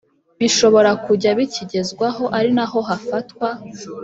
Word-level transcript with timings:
Bishobora 0.39 0.91
kujya 1.05 1.29
bikigezwaho 1.37 2.23
ari 2.37 2.49
naho 2.57 2.79
hafatwa 2.89 3.47